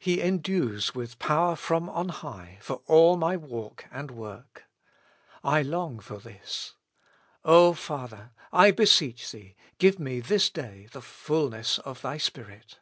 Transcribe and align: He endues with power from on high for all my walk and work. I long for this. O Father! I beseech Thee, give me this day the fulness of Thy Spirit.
He 0.00 0.16
endues 0.20 0.96
with 0.96 1.20
power 1.20 1.54
from 1.54 1.88
on 1.88 2.08
high 2.08 2.58
for 2.60 2.82
all 2.88 3.16
my 3.16 3.36
walk 3.36 3.84
and 3.92 4.10
work. 4.10 4.64
I 5.44 5.62
long 5.62 6.00
for 6.00 6.18
this. 6.18 6.74
O 7.44 7.74
Father! 7.74 8.32
I 8.52 8.72
beseech 8.72 9.30
Thee, 9.30 9.54
give 9.78 10.00
me 10.00 10.18
this 10.18 10.50
day 10.50 10.88
the 10.90 11.00
fulness 11.00 11.78
of 11.78 12.02
Thy 12.02 12.16
Spirit. 12.18 12.80